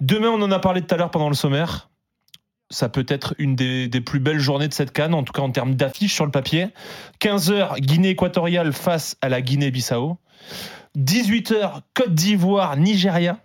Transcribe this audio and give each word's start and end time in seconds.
Demain, 0.00 0.28
on 0.28 0.40
en 0.40 0.50
a 0.50 0.58
parlé 0.58 0.80
tout 0.80 0.94
à 0.94 0.98
l'heure 0.98 1.10
pendant 1.10 1.28
le 1.28 1.34
sommaire. 1.34 1.90
Ça 2.70 2.88
peut 2.88 3.04
être 3.08 3.34
une 3.38 3.54
des, 3.56 3.88
plus 4.00 4.20
belles 4.20 4.38
journées 4.38 4.68
de 4.68 4.72
cette 4.72 4.92
canne, 4.92 5.12
en 5.12 5.24
tout 5.24 5.32
cas 5.32 5.42
en 5.42 5.50
termes 5.50 5.74
d'affiches 5.74 6.14
sur 6.14 6.24
le 6.24 6.30
papier. 6.30 6.68
15h, 7.20 7.80
Guinée 7.80 8.10
équatoriale 8.10 8.72
face 8.72 9.16
à 9.20 9.28
la 9.28 9.42
Guinée-Bissau. 9.42 10.16
18h, 10.96 11.80
Côte 11.94 12.14
d'Ivoire, 12.14 12.76
Nigeria. 12.76 13.40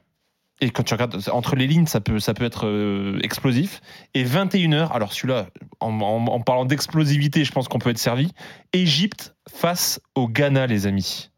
Et 0.61 0.69
quand 0.69 0.83
tu 0.83 0.93
regardes 0.93 1.21
entre 1.31 1.55
les 1.57 1.67
lignes, 1.67 1.87
ça 1.87 1.99
peut, 1.99 2.17
être 2.39 2.67
euh, 2.67 3.19
explosif. 3.21 3.81
Et 4.13 4.23
21h, 4.23 4.91
alors 4.91 5.11
celui-là, 5.11 5.47
en 5.81 6.41
parlant 6.41 6.63
d'explosivité, 6.63 7.43
je 7.43 7.51
pense 7.51 7.67
qu'on 7.67 7.79
peut 7.79 7.89
être 7.89 7.97
servi. 7.97 8.31
Égypte 8.71 9.35
face 9.49 9.99
au 10.15 10.29
Ghana, 10.29 10.67
les 10.67 10.87
amis. 10.87 11.29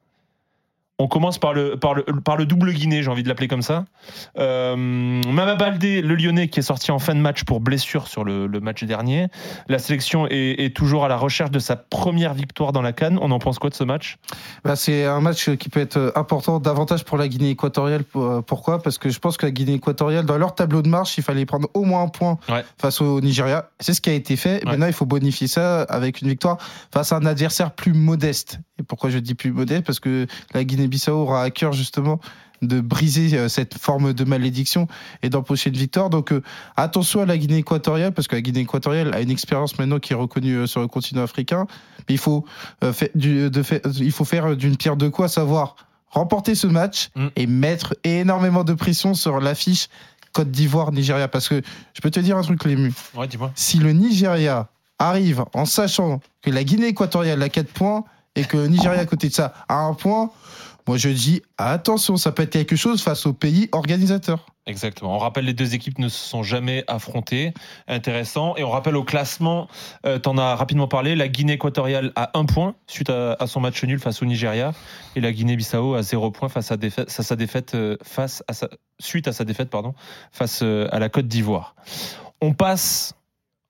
On 1.00 1.08
commence 1.08 1.38
par 1.38 1.54
le, 1.54 1.78
par 1.78 1.94
le, 1.94 2.04
par 2.04 2.38
le 2.38 2.48
double 2.48 2.74
Guinée, 2.74 3.04
j'ai 3.04 3.12
envie 3.12 3.22
de 3.22 3.28
l'appeler 3.30 3.48
comme 3.48 3.62
ça. 3.62 3.86
Euh, 4.40 4.76
Mama 4.76 5.54
Baldé, 5.54 6.02
le 6.02 6.16
Lyonnais, 6.16 6.48
qui 6.48 6.60
est 6.60 6.64
sorti 6.64 6.90
en 6.90 6.98
fin 6.98 7.14
de 7.14 7.20
match 7.20 7.44
pour 7.44 7.60
blessure 7.60 8.08
sur 8.08 8.24
le, 8.24 8.48
le 8.48 8.60
match 8.60 8.84
dernier. 8.84 9.28
La 9.68 9.78
sélection 9.78 10.26
est, 10.28 10.56
est 10.66 10.76
toujours 10.76 11.06
à 11.06 11.08
la 11.08 11.16
recherche 11.16 11.52
de 11.52 11.60
sa 11.60 11.76
première 11.76 12.34
victoire 12.34 12.72
dans 12.72 12.82
la 12.82 12.94
Cannes. 12.94 13.20
On 13.22 13.30
en 13.30 13.38
pense 13.38 13.60
quoi 13.60 13.70
de 13.70 13.76
ce 13.76 13.84
match? 13.84 14.18
Bah, 14.64 14.76
c'est 14.76 15.06
un 15.06 15.22
match 15.22 15.52
qui 15.58 15.70
peut 15.70 15.80
être 15.82 16.14
important 16.16 16.60
davantage 16.60 17.04
pour 17.06 17.20
la 17.20 17.28
Guinée 17.28 17.52
équatoriale. 17.52 18.04
Pour- 18.04 18.44
Pourquoi? 18.44 18.82
Parce 18.82 18.98
que 18.98 19.10
je 19.10 19.20
pense 19.20 19.38
que 19.38 19.46
la 19.46 19.52
Guinée 19.52 19.74
équatoriale, 19.74 20.26
dans 20.26 20.40
leur 20.40 20.56
tableau 20.56 20.82
de 20.82 20.90
marche, 20.90 21.16
il 21.20 21.24
fallait 21.24 21.46
prendre 21.46 21.70
au 21.76 21.84
moins 21.84 22.02
un 22.02 22.08
point 22.08 22.40
Ouais. 22.50 22.66
face 22.82 23.02
au 23.02 23.22
Nigeria. 23.22 23.70
C'est 23.80 23.94
ce 23.94 24.02
qui 24.02 24.10
a 24.10 24.14
été 24.14 24.36
fait. 24.36 24.64
Ouais. 24.66 24.72
Maintenant, 24.72 24.88
il 24.88 24.94
faut 24.94 25.06
bonifier 25.06 25.46
ça 25.46 25.84
avec 25.84 26.22
une 26.24 26.28
victoire 26.30 26.58
face 26.92 27.12
à 27.12 27.18
un 27.18 27.26
adversaire 27.28 27.70
plus 27.72 27.94
modeste. 27.94 28.60
Pourquoi 28.88 29.10
je 29.10 29.18
dis 29.20 29.36
plus 29.36 29.52
modeste 29.52 29.84
Parce 29.86 30.00
que 30.00 30.28
la 30.54 30.64
Guinée-Bissau 30.64 31.12
aura 31.14 31.44
à 31.44 31.50
cœur 31.50 31.74
justement 31.74 32.20
de 32.64 32.82
briser 32.82 33.38
euh, 33.38 33.50
cette 33.50 33.78
forme 33.78 34.14
de 34.14 34.24
malédiction 34.24 34.88
et 35.22 35.30
d'empocher 35.30 35.70
une 35.70 35.78
victoire. 35.78 36.10
Donc 36.10 36.32
euh, 36.32 36.42
attention 36.76 37.22
à 37.22 37.26
la 37.28 37.38
Guinée 37.38 37.58
équatoriale, 37.58 38.14
parce 38.14 38.28
que 38.28 38.36
la 38.36 38.42
Guinée 38.42 38.62
équatoriale 38.62 39.14
a 39.14 39.22
une 39.22 39.30
expérience 39.30 39.78
maintenant 39.78 40.00
qui 40.00 40.14
est 40.14 40.16
reconnue 40.16 40.56
euh, 40.56 40.66
sur 40.66 40.82
le 40.82 40.88
continent 40.88 41.22
africain. 41.22 41.68
Mais 42.10 42.16
il 42.16 42.18
faut, 42.18 42.46
euh, 42.84 42.94
faire 42.94 43.10
du- 43.14 43.52
de 43.52 43.62
fait- 43.62 43.86
il 44.00 44.12
faut 44.12 44.26
faire 44.26 44.56
d'une 44.56 44.76
pierre 44.76 44.96
deux 44.98 45.12
coups, 45.12 45.26
à 45.28 45.30
savoir 45.30 45.76
remporter 46.10 46.56
ce 46.56 46.66
match 46.66 47.10
Mm. 47.16 47.28
et 47.36 47.46
mettre 47.48 47.96
énormément 48.04 48.64
de 48.64 48.74
pression 48.74 49.14
sur 49.14 49.40
l'affiche 49.40 49.88
Côte 50.34 50.50
d'Ivoire-Nigeria. 50.50 51.28
Parce 51.28 51.48
que 51.50 51.62
je 51.94 52.02
peux 52.02 52.10
te 52.10 52.20
dire 52.20 52.38
un 52.38 52.42
truc, 52.42 52.64
Lému. 52.66 52.92
Ouais, 53.16 53.28
dis-moi. 53.28 53.52
Si 53.56 53.78
le 53.78 53.92
Nigeria 53.92 54.68
arrive 55.00 55.46
en 55.54 55.66
sachant 55.66 56.22
que 56.42 56.50
la 56.50 56.64
Guinée 56.64 56.88
équatoriale 56.88 57.44
a 57.44 57.50
4 57.50 57.72
points 57.72 58.04
et 58.38 58.46
que 58.46 58.68
Nigeria 58.68 59.02
à 59.02 59.06
côté 59.06 59.28
de 59.28 59.34
ça 59.34 59.54
a 59.68 59.76
un 59.76 59.94
point, 59.94 60.32
moi 60.88 60.98
je 60.98 61.10
dis 61.10 61.42
attention, 61.58 62.16
ça 62.16 62.32
peut 62.32 62.44
être 62.44 62.52
quelque 62.52 62.76
chose 62.76 63.02
face 63.02 63.26
au 63.26 63.34
pays 63.34 63.68
organisateur. 63.74 64.46
Exactement. 64.68 65.16
On 65.16 65.18
rappelle 65.18 65.46
les 65.46 65.54
deux 65.54 65.74
équipes 65.76 65.98
ne 65.98 66.10
se 66.10 66.18
sont 66.18 66.44
jamais 66.44 66.84
affrontées. 66.88 67.54
Intéressant. 67.88 68.56
Et 68.58 68.66
on 68.66 68.70
rappelle 68.70 68.98
au 68.98 69.04
classement, 69.04 69.70
euh, 70.06 70.20
t'en 70.20 70.38
as 70.38 70.56
rapidement 70.56 70.90
parlé, 70.90 71.16
la 71.16 71.30
Guinée 71.30 71.54
équatoriale 71.54 72.12
a 72.16 72.38
un 72.38 72.44
point 72.44 72.76
suite 72.86 73.10
à, 73.10 73.48
son 73.48 73.62
match 73.62 73.82
nul 73.86 74.00
face 74.00 74.22
au 74.22 74.26
Nigeria 74.26 74.74
et 75.16 75.22
la 75.22 75.32
Guinée-Bissau 75.32 75.96
a 75.96 76.04
zéro 76.04 76.32
point 76.32 76.50
face 76.50 76.70
à, 76.72 76.78
sa 77.08 77.36
défaite 77.36 77.76
euh, 77.76 77.96
face 78.04 78.44
à 78.50 78.54
suite 79.00 79.28
à 79.30 79.34
sa 79.34 79.46
défaite 79.46 79.70
pardon, 79.70 79.94
face 80.34 80.60
euh, 80.64 80.90
à 80.92 81.00
la 81.00 81.08
Côte 81.08 81.28
d'Ivoire. 81.28 81.76
On 82.42 82.54
passe 82.54 83.14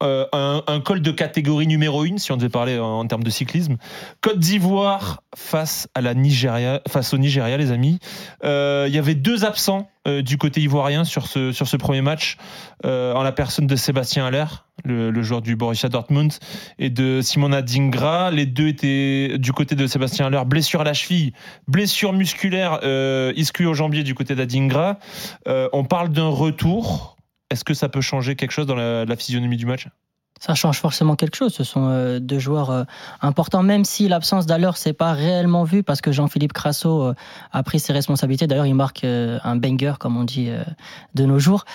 euh, 0.03 0.25
un, 0.31 0.79
col 0.79 1.01
de 1.01 1.09
catégorie 1.09 1.65
numéro 1.65 2.03
1, 2.03 2.19
si 2.19 2.31
on 2.31 2.37
devait 2.37 2.49
parler 2.49 2.77
en, 2.77 3.05
termes 3.07 3.23
de 3.23 3.31
cyclisme. 3.31 3.77
Côte 4.21 4.37
d'Ivoire 4.37 5.23
face 5.35 5.87
à 5.95 6.01
la 6.01 6.13
Nigeria, 6.13 6.81
face 6.87 7.15
au 7.15 7.17
Nigeria, 7.17 7.57
les 7.57 7.71
amis. 7.71 7.97
Euh, 8.43 8.85
Il 8.87 8.93
y 8.93 8.99
avait 8.99 9.15
deux 9.15 9.43
absents 9.43 9.89
euh, 10.07 10.21
du 10.21 10.37
côté 10.37 10.61
ivoirien 10.61 11.03
sur 11.03 11.25
ce, 11.25 11.51
sur 11.51 11.67
ce 11.67 11.77
premier 11.77 12.01
match, 12.01 12.37
en 12.83 13.23
la 13.23 13.31
personne 13.31 13.65
de 13.65 13.75
Sébastien 13.75 14.27
Haller, 14.27 14.45
le, 14.85 15.21
joueur 15.23 15.41
du 15.41 15.55
Borussia 15.55 15.89
Dortmund, 15.89 16.31
et 16.77 16.91
de 16.91 17.21
Simona 17.21 17.63
Dingra. 17.63 18.29
Les 18.29 18.45
deux 18.45 18.67
étaient 18.67 19.39
du 19.39 19.51
côté 19.51 19.75
de 19.75 19.87
Sébastien 19.87 20.27
Haller, 20.27 20.43
blessure 20.45 20.81
à 20.81 20.83
la 20.83 20.93
cheville, 20.93 21.33
blessure 21.67 22.13
musculaire, 22.13 22.79
ischio 23.35 23.71
au 23.71 23.73
jambier 23.73 24.03
du 24.03 24.13
côté 24.13 24.35
d'Adingra. 24.35 24.99
On 25.47 25.85
parle 25.85 26.09
d'un 26.09 26.29
retour. 26.29 27.16
Est-ce 27.49 27.63
que 27.63 27.73
ça 27.73 27.89
peut 27.89 28.01
changer 28.01 28.35
quelque 28.35 28.51
chose 28.51 28.67
dans 28.67 28.75
la, 28.75 29.05
la 29.05 29.15
physionomie 29.15 29.57
du 29.57 29.65
match? 29.65 29.87
Ça 30.39 30.53
change 30.53 30.79
forcément 30.79 31.15
quelque 31.15 31.35
chose. 31.35 31.53
Ce 31.53 31.63
sont 31.63 31.87
euh, 31.89 32.19
deux 32.19 32.39
joueurs 32.39 32.69
euh, 32.69 32.83
importants, 33.21 33.63
même 33.63 33.85
si 33.85 34.07
l'absence 34.07 34.45
d'Aller 34.45 34.71
s'est 34.75 34.93
pas 34.93 35.13
réellement 35.13 35.63
vue 35.63 35.81
parce 35.83 36.01
que 36.01 36.11
Jean-Philippe 36.11 36.53
Crasso 36.53 37.01
euh, 37.01 37.13
a 37.51 37.63
pris 37.63 37.79
ses 37.79 37.91
responsabilités. 37.91 38.45
D'ailleurs, 38.45 38.67
il 38.67 38.75
marque 38.75 39.03
un 39.03 39.55
banger, 39.55 39.93
comme 39.99 40.17
on 40.17 40.23
dit 40.23 40.49
de 41.15 41.25
nos 41.25 41.39
jours. 41.39 41.65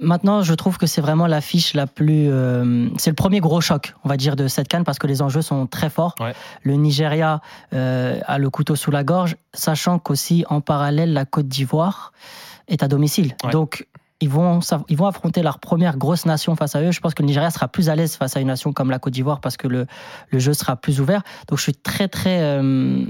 Maintenant, 0.00 0.42
je 0.42 0.54
trouve 0.54 0.78
que 0.78 0.86
c'est 0.86 1.00
vraiment 1.00 1.26
l'affiche 1.26 1.74
la 1.74 1.86
plus. 1.86 2.26
c'est 2.98 3.10
le 3.10 3.14
premier 3.14 3.40
gros 3.40 3.60
choc, 3.60 3.94
on 4.04 4.08
va 4.08 4.16
dire, 4.16 4.36
de 4.36 4.48
cette 4.48 4.68
canne 4.68 4.84
parce 4.84 4.98
que 4.98 5.06
les 5.06 5.22
enjeux 5.22 5.42
sont 5.42 5.66
très 5.66 5.90
forts. 5.90 6.14
Ouais. 6.20 6.34
Le 6.62 6.74
Nigeria 6.74 7.40
a 7.72 8.38
le 8.38 8.50
couteau 8.50 8.76
sous 8.76 8.90
la 8.90 9.04
gorge, 9.04 9.36
sachant 9.52 9.98
qu'aussi 9.98 10.44
en 10.48 10.60
parallèle, 10.60 11.12
la 11.12 11.24
Côte 11.24 11.48
d'Ivoire 11.48 12.12
est 12.68 12.82
à 12.82 12.88
domicile. 12.88 13.36
Ouais. 13.44 13.50
Donc 13.50 13.86
ils 14.20 14.28
vont, 14.28 14.58
ils 14.88 14.96
vont 14.96 15.06
affronter 15.06 15.42
leur 15.42 15.60
première 15.60 15.96
grosse 15.96 16.26
nation 16.26 16.56
face 16.56 16.74
à 16.74 16.82
eux. 16.82 16.90
Je 16.90 17.00
pense 17.00 17.14
que 17.14 17.22
le 17.22 17.28
Nigeria 17.28 17.50
sera 17.50 17.68
plus 17.68 17.88
à 17.88 17.94
l'aise 17.94 18.16
face 18.16 18.36
à 18.36 18.40
une 18.40 18.48
nation 18.48 18.72
comme 18.72 18.90
la 18.90 18.98
Côte 18.98 19.12
d'Ivoire 19.12 19.40
parce 19.40 19.56
que 19.56 19.68
le, 19.68 19.86
le 20.30 20.38
jeu 20.38 20.54
sera 20.54 20.76
plus 20.76 21.00
ouvert. 21.00 21.22
Donc 21.46 21.58
je 21.58 21.62
suis 21.62 21.74
très 21.74 22.08
très 22.08 22.40
euh, 22.42 23.04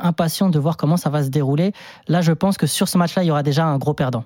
impatient 0.00 0.50
de 0.50 0.58
voir 0.58 0.76
comment 0.76 0.96
ça 0.96 1.10
va 1.10 1.24
se 1.24 1.28
dérouler. 1.28 1.72
Là, 2.06 2.20
je 2.20 2.32
pense 2.32 2.56
que 2.56 2.66
sur 2.66 2.88
ce 2.88 2.98
match-là, 2.98 3.24
il 3.24 3.26
y 3.26 3.30
aura 3.30 3.42
déjà 3.42 3.64
un 3.64 3.78
gros 3.78 3.94
perdant. 3.94 4.24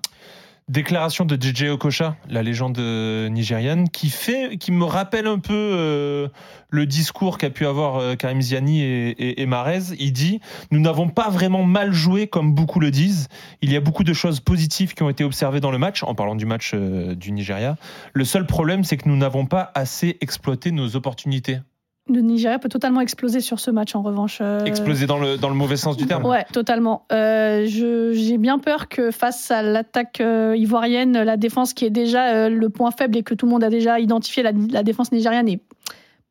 Déclaration 0.68 1.24
de 1.24 1.34
JJ 1.34 1.70
Okocha, 1.70 2.16
la 2.28 2.42
légende 2.42 2.78
nigériane, 2.78 3.88
qui 3.88 4.10
fait, 4.10 4.58
qui 4.58 4.70
me 4.70 4.84
rappelle 4.84 5.26
un 5.26 5.38
peu 5.38 5.54
euh, 5.54 6.28
le 6.68 6.84
discours 6.84 7.38
qu'a 7.38 7.48
pu 7.48 7.66
avoir 7.66 7.96
euh, 7.96 8.16
Karim 8.16 8.42
Ziani 8.42 8.82
et, 8.82 9.46
Mahrez. 9.46 9.94
Il 9.98 10.12
dit 10.12 10.40
Nous 10.70 10.78
n'avons 10.78 11.08
pas 11.08 11.30
vraiment 11.30 11.64
mal 11.64 11.92
joué 11.92 12.26
comme 12.26 12.54
beaucoup 12.54 12.80
le 12.80 12.90
disent. 12.90 13.28
Il 13.62 13.72
y 13.72 13.76
a 13.76 13.80
beaucoup 13.80 14.04
de 14.04 14.12
choses 14.12 14.40
positives 14.40 14.92
qui 14.92 15.02
ont 15.02 15.08
été 15.08 15.24
observées 15.24 15.60
dans 15.60 15.70
le 15.70 15.78
match, 15.78 16.02
en 16.02 16.14
parlant 16.14 16.34
du 16.34 16.44
match 16.44 16.72
euh, 16.74 17.14
du 17.14 17.32
Nigeria. 17.32 17.76
Le 18.12 18.26
seul 18.26 18.44
problème, 18.44 18.84
c'est 18.84 18.98
que 18.98 19.08
nous 19.08 19.16
n'avons 19.16 19.46
pas 19.46 19.72
assez 19.74 20.18
exploité 20.20 20.70
nos 20.70 20.96
opportunités. 20.96 21.60
Le 22.08 22.20
Nigeria 22.20 22.58
peut 22.58 22.68
totalement 22.68 23.00
exploser 23.00 23.40
sur 23.40 23.60
ce 23.60 23.70
match 23.70 23.94
en 23.94 24.02
revanche. 24.02 24.38
Euh, 24.40 24.64
Exploser 24.64 25.06
dans 25.06 25.18
le, 25.18 25.36
dans 25.36 25.48
le 25.48 25.54
mauvais 25.54 25.76
sens 25.76 25.96
du 25.96 26.06
terme. 26.06 26.24
Ouais, 26.24 26.44
totalement. 26.52 27.04
Euh, 27.12 27.64
J'ai 27.66 28.38
bien 28.38 28.58
peur 28.58 28.88
que 28.88 29.10
face 29.10 29.50
à 29.50 29.62
l'attaque 29.62 30.20
euh, 30.20 30.54
ivoirienne, 30.56 31.22
la 31.22 31.36
défense 31.36 31.74
qui 31.74 31.84
est 31.84 31.90
déjà 31.90 32.48
le 32.48 32.68
point 32.70 32.90
faible 32.90 33.16
et 33.16 33.22
que 33.22 33.34
tout 33.34 33.46
le 33.46 33.52
monde 33.52 33.64
a 33.64 33.70
déjà 33.70 34.00
identifié, 34.00 34.42
la, 34.42 34.52
la 34.70 34.82
défense 34.82 35.12
nigériane 35.12 35.46
n'est 35.46 35.60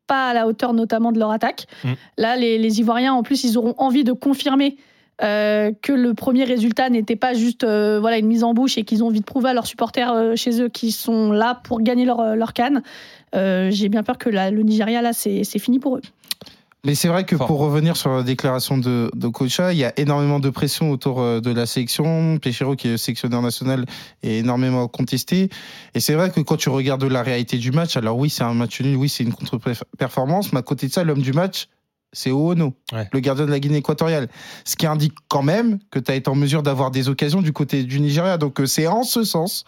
pas 0.06 0.30
à 0.30 0.34
la 0.34 0.46
hauteur 0.46 0.72
notamment 0.72 1.12
de 1.12 1.18
leur 1.18 1.30
attaque. 1.30 1.66
Mm. 1.84 1.92
Là, 2.16 2.36
les, 2.36 2.58
les 2.58 2.80
Ivoiriens, 2.80 3.12
en 3.12 3.22
plus, 3.22 3.44
ils 3.44 3.58
auront 3.58 3.74
envie 3.78 4.04
de 4.04 4.12
confirmer 4.12 4.76
euh, 5.22 5.72
que 5.82 5.92
le 5.92 6.14
premier 6.14 6.44
résultat 6.44 6.90
n'était 6.90 7.16
pas 7.16 7.34
juste 7.34 7.64
euh, 7.64 7.98
voilà, 8.00 8.18
une 8.18 8.26
mise 8.26 8.44
en 8.44 8.54
bouche 8.54 8.78
et 8.78 8.84
qu'ils 8.84 9.02
ont 9.02 9.08
envie 9.08 9.20
de 9.20 9.24
prouver 9.24 9.50
à 9.50 9.54
leurs 9.54 9.66
supporters 9.66 10.12
euh, 10.12 10.36
chez 10.36 10.60
eux 10.62 10.68
qui 10.68 10.92
sont 10.92 11.32
là 11.32 11.60
pour 11.64 11.80
gagner 11.80 12.04
leur, 12.04 12.36
leur 12.36 12.52
canne. 12.52 12.82
Euh, 13.34 13.70
J'ai 13.70 13.88
bien 13.88 14.02
peur 14.02 14.16
que 14.18 14.30
la- 14.30 14.50
le 14.50 14.62
Nigeria, 14.62 15.02
là, 15.02 15.12
c'est 15.12 15.44
c'est 15.44 15.58
fini 15.58 15.78
pour 15.78 15.96
eux. 15.96 16.02
Mais 16.84 16.94
c'est 16.94 17.08
vrai 17.08 17.24
que 17.24 17.36
Fort. 17.36 17.48
pour 17.48 17.58
revenir 17.58 17.96
sur 17.96 18.10
la 18.12 18.22
déclaration 18.22 18.78
de, 18.78 19.10
de 19.12 19.26
Kocha, 19.26 19.72
il 19.72 19.78
y 19.80 19.84
a 19.84 19.92
énormément 19.98 20.38
de 20.38 20.48
pression 20.48 20.92
autour 20.92 21.20
de 21.40 21.50
la 21.52 21.66
sélection. 21.66 22.38
Péchero, 22.38 22.76
qui 22.76 22.86
est 22.86 22.92
le 22.92 22.96
sélectionneur 22.96 23.42
national, 23.42 23.84
est 24.22 24.36
énormément 24.38 24.86
contesté. 24.86 25.50
Et 25.96 26.00
c'est 26.00 26.14
vrai 26.14 26.30
que 26.30 26.40
quand 26.40 26.56
tu 26.56 26.68
regardes 26.68 27.02
la 27.02 27.24
réalité 27.24 27.58
du 27.58 27.72
match, 27.72 27.96
alors 27.96 28.16
oui, 28.16 28.30
c'est 28.30 28.44
un 28.44 28.54
match 28.54 28.80
nul, 28.80 28.94
oui, 28.96 29.08
c'est 29.08 29.24
une 29.24 29.32
contre-performance, 29.34 30.52
mais 30.52 30.60
à 30.60 30.62
côté 30.62 30.86
de 30.86 30.92
ça, 30.92 31.02
l'homme 31.02 31.20
du 31.20 31.32
match, 31.32 31.66
c'est 32.12 32.30
Oono, 32.30 32.74
Ouais. 32.92 33.08
le 33.12 33.20
gardien 33.20 33.44
de 33.46 33.50
la 33.50 33.60
Guinée 33.60 33.78
équatoriale. 33.78 34.28
Ce 34.64 34.76
qui 34.76 34.86
indique 34.86 35.14
quand 35.28 35.42
même 35.42 35.78
que 35.90 35.98
tu 35.98 36.10
as 36.10 36.14
été 36.14 36.28
en 36.30 36.34
mesure 36.34 36.62
d'avoir 36.62 36.90
des 36.90 37.08
occasions 37.08 37.42
du 37.42 37.52
côté 37.52 37.84
du 37.84 38.00
Nigeria. 38.00 38.38
Donc 38.38 38.60
euh, 38.60 38.66
c'est 38.66 38.86
en 38.86 39.02
ce 39.02 39.24
sens 39.24 39.64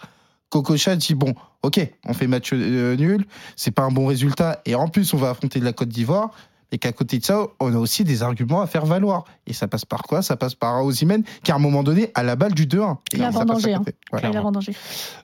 qu'Okocha 0.51 0.97
dit 0.97 1.15
bon, 1.15 1.35
ok, 1.63 1.81
on 2.07 2.13
fait 2.15 2.27
match 2.27 2.51
euh, 2.53 2.97
nul, 2.97 3.25
c'est 3.57 3.71
pas 3.71 3.83
un 3.83 3.91
bon 3.91 4.07
résultat, 4.07 4.61
et 4.67 4.75
en 4.75 4.89
plus 4.89 5.13
on 5.15 5.17
va 5.17 5.31
affronter 5.31 5.61
la 5.61 5.73
Côte 5.73 5.89
d'Ivoire. 5.91 6.31
Et 6.73 6.79
qu'à 6.79 6.93
côté 6.93 7.19
de 7.19 7.25
ça, 7.25 7.49
on 7.59 7.75
a 7.75 7.77
aussi 7.79 8.05
des 8.05 8.23
arguments 8.23 8.61
à 8.63 8.69
faire 8.69 8.87
valoir. 8.87 9.25
Et 9.49 9.53
ça 9.53 9.67
passe 9.67 9.85
par 9.85 10.03
quoi? 10.05 10.23
Ça 10.23 10.37
passe 10.37 10.55
par 10.55 10.85
Osimhen, 10.85 11.25
qui 11.43 11.51
à 11.51 11.57
un 11.57 11.59
moment 11.59 11.83
donné 11.83 12.13
a 12.15 12.23
la 12.23 12.37
balle 12.37 12.55
du 12.55 12.67
2-1. 12.67 12.97
Et 13.13 13.17
Il. 13.17 13.23
Ouais. 13.23 13.27
A 13.27 14.19
Clairement. 14.21 14.41
vendangé. 14.45 14.73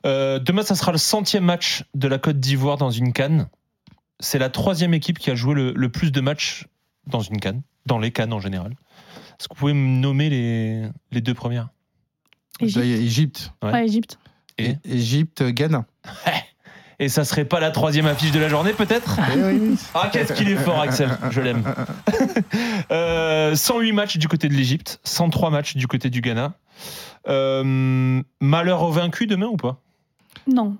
Euh, 0.04 0.40
demain, 0.40 0.62
ça 0.62 0.74
sera 0.74 0.90
le 0.90 0.98
centième 0.98 1.44
match 1.44 1.84
de 1.94 2.08
la 2.08 2.18
Côte 2.18 2.40
d'Ivoire 2.40 2.78
dans 2.78 2.90
une 2.90 3.12
canne. 3.12 3.46
C'est 4.18 4.40
la 4.40 4.48
troisième 4.50 4.92
équipe 4.92 5.20
qui 5.20 5.30
a 5.30 5.36
joué 5.36 5.54
le, 5.54 5.72
le 5.72 5.88
plus 5.88 6.10
de 6.10 6.20
matchs 6.20 6.66
dans 7.06 7.20
une 7.20 7.38
canne, 7.40 7.62
dans 7.86 7.98
les 7.98 8.10
cannes 8.10 8.32
en 8.32 8.40
général. 8.40 8.72
Est-ce 9.38 9.48
que 9.48 9.54
vous 9.54 9.58
pouvez 9.58 9.74
me 9.74 9.98
nommer 9.98 10.30
les, 10.30 10.82
les 11.12 11.20
deux 11.20 11.34
premières? 11.34 11.68
Égypte. 12.60 12.84
Égypte. 12.84 13.52
Ouais. 13.62 13.72
Ouais, 13.72 13.84
Égypte. 13.84 14.18
Et 14.58 14.76
Égypte, 14.84 15.42
Ghana. 15.42 15.84
Et 16.98 17.10
ça 17.10 17.24
serait 17.26 17.44
pas 17.44 17.60
la 17.60 17.70
troisième 17.70 18.06
affiche 18.06 18.30
de 18.30 18.38
la 18.38 18.48
journée, 18.48 18.72
peut-être? 18.72 19.18
Eh. 19.36 19.74
Ah, 19.94 20.08
qu'est-ce 20.10 20.32
qu'il 20.32 20.48
est 20.48 20.56
fort, 20.56 20.80
Axel 20.80 21.10
Je 21.30 21.40
l'aime. 21.40 21.62
Euh, 22.90 23.56
108 23.56 23.92
matchs 23.92 24.16
du 24.18 24.28
côté 24.28 24.48
de 24.48 24.54
l'Égypte, 24.54 25.00
103 25.04 25.50
matchs 25.50 25.76
du 25.76 25.86
côté 25.88 26.08
du 26.10 26.20
Ghana. 26.20 26.54
Euh, 27.28 28.22
malheur 28.40 28.82
au 28.82 28.92
vaincu 28.92 29.26
demain 29.26 29.46
ou 29.46 29.56
pas? 29.56 29.82
Non, 30.46 30.76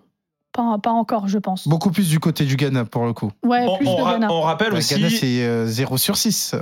pas, 0.56 0.78
pas 0.82 0.90
encore, 0.90 1.28
je 1.28 1.38
pense. 1.38 1.68
Beaucoup 1.68 1.90
plus 1.90 2.08
du 2.08 2.18
côté 2.18 2.44
du 2.44 2.56
Ghana 2.56 2.84
pour 2.84 3.04
le 3.04 3.12
coup. 3.12 3.30
Ouais, 3.44 3.64
On, 3.68 3.76
plus 3.76 3.86
on 3.86 3.96
le 3.98 4.02
ra- 4.02 4.12
Ghana. 4.14 4.32
on 4.32 4.40
rappelle 4.40 4.70
Le 4.72 4.78
aussi. 4.78 4.94
Ghana, 4.96 5.10
c'est 5.10 5.42
euh, 5.44 5.66
0 5.66 5.96
sur 5.98 6.16
6. 6.16 6.54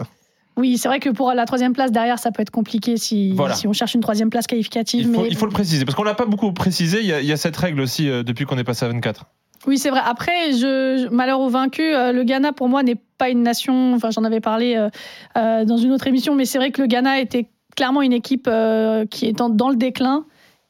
Oui, 0.56 0.78
c'est 0.78 0.86
vrai 0.88 1.00
que 1.00 1.10
pour 1.10 1.32
la 1.32 1.46
troisième 1.46 1.72
place 1.72 1.90
derrière, 1.90 2.18
ça 2.18 2.30
peut 2.30 2.40
être 2.42 2.50
compliqué 2.50 2.96
si, 2.96 3.32
Voilà. 3.32 3.54
si 3.54 3.66
on 3.66 3.72
cherche 3.72 3.94
une 3.94 4.00
troisième 4.00 4.30
place 4.30 4.46
qualificative. 4.46 5.00
Il 5.08 5.14
faut, 5.14 5.22
mais 5.22 5.28
il 5.28 5.36
faut 5.36 5.46
le 5.46 5.52
préciser, 5.52 5.84
parce 5.84 5.96
qu'on 5.96 6.04
l'a 6.04 6.14
pas 6.14 6.26
beaucoup 6.26 6.52
précisé, 6.52 7.00
il 7.00 7.06
y 7.06 7.12
a, 7.12 7.20
il 7.20 7.26
y 7.26 7.32
a 7.32 7.36
cette 7.36 7.56
règle 7.56 7.80
aussi 7.80 8.08
euh, 8.08 8.22
depuis 8.22 8.44
qu'on 8.44 8.56
est 8.58 8.64
passé 8.64 8.84
à 8.84 8.88
24. 8.88 9.24
Oui, 9.66 9.78
c'est 9.78 9.90
vrai. 9.90 10.00
Après, 10.04 10.52
je, 10.52 11.06
je- 11.06 11.08
malheur 11.08 11.40
au 11.40 11.48
vaincu, 11.48 11.82
euh, 11.82 12.12
le 12.12 12.22
Ghana, 12.22 12.52
pour 12.52 12.68
moi, 12.68 12.82
n'est 12.82 13.00
pas 13.18 13.30
une 13.30 13.42
nation. 13.42 13.94
Enfin, 13.94 14.10
j'en 14.10 14.22
avais 14.22 14.40
parlé 14.40 14.76
euh, 14.76 14.90
euh, 15.36 15.64
dans 15.64 15.76
une 15.78 15.90
autre 15.90 16.06
émission, 16.06 16.34
mais 16.36 16.44
c'est 16.44 16.58
vrai 16.58 16.70
que 16.70 16.82
le 16.82 16.86
Ghana 16.86 17.18
était 17.20 17.48
clairement 17.74 18.02
une 18.02 18.12
équipe 18.12 18.46
euh, 18.46 19.06
qui 19.06 19.26
est 19.26 19.32
dans, 19.32 19.48
dans 19.48 19.70
le 19.70 19.76
déclin. 19.76 20.24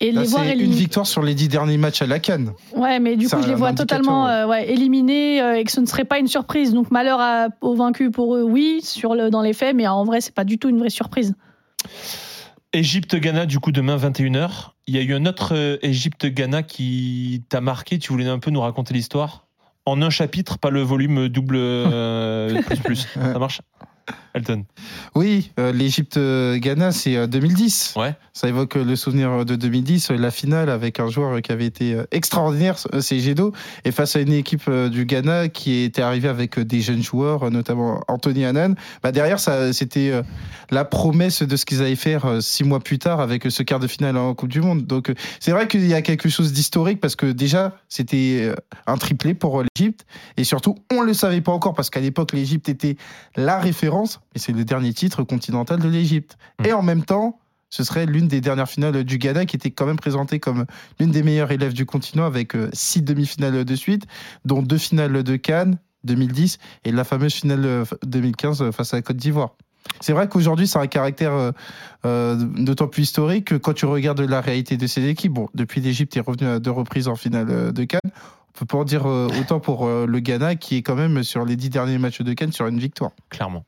Et 0.05 0.13
Là, 0.13 0.21
les 0.21 0.27
voir 0.29 0.45
c'est 0.45 0.53
une 0.59 0.71
victoire 0.71 1.07
sur 1.07 1.23
les 1.23 1.35
10 1.35 1.49
derniers 1.49 1.79
matchs 1.79 2.03
à 2.03 2.07
la 2.07 2.19
Cannes. 2.19 2.53
Ouais, 2.77 3.01
mais 3.01 3.17
du 3.17 3.27
coup, 3.27 3.41
je 3.41 3.49
les 3.49 3.55
vois 3.55 3.73
totalement 3.73 4.27
ouais. 4.27 4.33
euh, 4.33 4.47
ouais, 4.47 4.71
éliminés 4.71 5.41
euh, 5.41 5.55
et 5.55 5.65
que 5.65 5.73
ce 5.73 5.81
ne 5.81 5.87
serait 5.87 6.05
pas 6.05 6.19
une 6.19 6.27
surprise. 6.27 6.75
Donc, 6.75 6.91
malheur 6.91 7.21
à- 7.21 7.49
aux 7.63 7.75
vaincus 7.75 8.11
pour 8.13 8.37
eux, 8.37 8.43
oui, 8.43 8.81
sur 8.83 9.15
le, 9.15 9.31
dans 9.31 9.41
les 9.41 9.55
faits, 9.55 9.75
mais 9.75 9.87
en 9.89 10.05
vrai, 10.05 10.21
c'est 10.21 10.35
pas 10.35 10.45
du 10.45 10.59
tout 10.59 10.69
une 10.69 10.79
vraie 10.79 10.91
surprise. 10.91 11.35
Égypte-Ghana, 12.75 13.47
du 13.47 13.61
coup, 13.61 13.73
demain 13.73 13.97
21h. 13.97 14.73
Il 14.87 14.95
y 14.95 14.99
a 14.99 15.03
eu 15.03 15.15
un 15.15 15.25
autre 15.27 15.55
euh, 15.55 15.79
Égypte-Ghana 15.83 16.63
qui 16.63 17.43
t'a 17.49 17.61
marqué. 17.61 17.99
Tu 17.99 18.13
voulais 18.13 18.29
un 18.29 18.39
peu 18.39 18.51
nous 18.51 18.61
raconter 18.61 18.93
l'histoire? 18.93 19.47
En 19.87 20.03
un 20.03 20.11
chapitre, 20.11 20.59
pas 20.59 20.71
le 20.71 20.83
volume 20.83 21.29
double 21.29 21.57
euh, 21.57 22.61
plus 22.67 22.79
plus. 22.81 23.07
Ça 23.15 23.39
marche? 23.39 23.61
Elton. 24.35 24.65
Oui, 25.15 25.53
euh, 25.61 25.73
l'Égypte-Ghana, 25.73 26.93
c'est 26.93 27.17
euh, 27.17 27.27
2010. 27.27 27.95
Ouais. 27.97 28.15
Ça 28.33 28.49
évoque 28.49 28.77
euh, 28.77 28.85
le 28.85 28.97
souvenir 28.97 29.45
de 29.45 29.55
2010, 29.55 30.11
euh, 30.11 30.17
la 30.17 30.33
finale 30.33 30.69
avec 30.71 30.99
un 30.99 31.09
joueur 31.09 31.35
euh, 31.37 31.41
qui 31.41 31.53
avait 31.53 31.67
été 31.67 31.95
euh, 31.95 32.05
extraordinaire, 32.11 32.77
euh, 32.93 33.01
c'est 33.01 33.21
Gedo, 33.21 33.53
et 33.85 33.93
face 33.93 34.17
à 34.17 34.21
une 34.21 34.33
équipe 34.33 34.65
euh, 34.67 34.89
du 34.89 35.05
Ghana 35.05 35.49
qui 35.49 35.85
était 35.85 36.03
arrivée 36.03 36.29
avec 36.29 36.59
euh, 36.59 36.65
des 36.65 36.81
jeunes 36.81 37.03
joueurs, 37.03 37.45
euh, 37.45 37.51
notamment 37.51 38.03
Anthony 38.09 38.45
Annan. 38.45 38.75
Bah 39.05 39.13
derrière, 39.13 39.39
ça, 39.39 39.73
c'était 39.73 40.11
euh, 40.11 40.23
la 40.71 40.85
promesse 40.85 41.43
de 41.43 41.57
ce 41.57 41.65
qu'ils 41.65 41.81
allaient 41.81 41.95
faire 41.95 42.25
euh, 42.25 42.41
six 42.41 42.65
mois 42.65 42.81
plus 42.81 42.99
tard 42.99 43.21
avec 43.21 43.47
euh, 43.47 43.51
ce 43.51 43.63
quart 43.63 43.79
de 43.79 43.87
finale 43.87 44.17
en 44.17 44.35
Coupe 44.35 44.51
du 44.51 44.61
Monde. 44.61 44.85
Donc 44.85 45.11
euh, 45.11 45.15
c'est 45.39 45.53
vrai 45.53 45.69
qu'il 45.69 45.87
y 45.87 45.95
a 45.95 46.03
quelque 46.03 46.29
chose 46.29 46.53
d'historique 46.53 47.01
parce 47.01 47.15
que 47.15 47.27
déjà, 47.27 47.77
c'était 47.89 48.41
euh, 48.43 48.55
un 48.89 48.97
triplé 48.97 49.35
pour 49.35 49.61
euh, 49.61 49.65
l'Égypte, 49.77 50.07
et 50.37 50.43
surtout, 50.43 50.75
on 50.93 51.03
ne 51.03 51.07
le 51.07 51.15
savait 51.15 51.41
pas 51.41 51.53
encore 51.53 51.75
parce 51.75 51.89
qu'à 51.89 52.01
l'époque, 52.01 52.33
l'Égypte 52.33 52.69
était 52.69 52.97
la 53.37 53.61
référence, 53.61 54.21
et 54.35 54.39
c'est 54.39 54.53
le 54.53 54.65
dernier 54.65 54.93
titre 54.93 55.23
continental 55.23 55.81
de 55.81 55.89
l'Égypte. 55.89 56.37
Mm. 56.61 56.67
Et 56.67 56.73
en 56.73 56.83
même 56.83 57.05
temps, 57.05 57.39
ce 57.71 57.83
serait 57.83 58.07
l'une 58.07 58.29
des 58.29 58.41
dernières 58.41 58.69
finales 58.69 59.05
du 59.05 59.19
Ghana 59.19 59.47
qui 59.47 59.57
était 59.57 59.71
quand 59.71 59.87
même 59.87 59.97
présentée 59.97 60.39
comme 60.39 60.67
l'une 61.01 61.11
des 61.11 61.23
meilleures 61.23 61.51
élèves 61.51 61.73
du 61.73 61.87
continent 61.87 62.25
avec 62.25 62.55
euh, 62.55 62.71
six 62.73 63.03
demi-finales 63.03 63.65
de 63.65 63.75
suite, 63.75 64.05
dont 64.45 64.63
deux 64.63 64.79
finales 64.79 65.23
de 65.23 65.37
Cannes 65.37 65.79
2010 66.05 66.59
et 66.85 66.93
la 66.93 67.05
fameuse 67.05 67.35
finale 67.35 67.65
euh, 67.65 67.85
2015 68.07 68.71
face 68.71 68.95
à 68.95 68.99
la 68.99 69.03
Côte 69.03 69.17
d'Ivoire. 69.17 69.57
C'est 70.01 70.13
vrai 70.13 70.29
qu'aujourd'hui, 70.29 70.67
ça 70.67 70.81
a 70.81 70.83
un 70.83 70.87
caractère 70.87 71.33
euh, 71.33 71.53
euh, 72.05 72.37
d'autant 72.37 72.89
plus 72.89 73.03
historique 73.03 73.47
que 73.47 73.55
quand 73.55 73.75
tu 73.75 73.87
regardes 73.87 74.21
la 74.21 74.41
réalité 74.41 74.77
de 74.77 74.87
ces 74.87 75.07
équipes, 75.07 75.33
bon, 75.33 75.49
depuis 75.55 75.81
l'Égypte 75.81 76.17
est 76.17 76.21
revenu 76.21 76.47
à 76.47 76.59
deux 76.59 76.71
reprises 76.71 77.09
en 77.09 77.17
finale 77.17 77.47
euh, 77.51 77.73
de 77.73 77.85
Cannes, 77.85 78.01
on 78.05 78.59
peut 78.59 78.67
pas 78.67 78.79
en 78.79 78.85
dire 78.85 79.07
euh, 79.07 79.29
autant 79.41 79.61
pour 79.61 79.87
euh, 79.87 80.07
le 80.07 80.21
Ghana 80.21 80.55
qui 80.57 80.77
est 80.77 80.83
quand 80.83 80.95
même 80.95 81.23
sur 81.23 81.45
les 81.45 81.57
dix 81.57 81.71
derniers 81.71 81.99
matchs 81.99 82.23
de 82.23 82.33
Cannes 82.33 82.53
sur 82.53 82.67
une 82.67 82.79
victoire. 82.79 83.11
Clairement. 83.31 83.65